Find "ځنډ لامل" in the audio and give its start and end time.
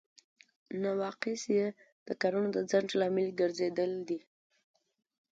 2.69-3.27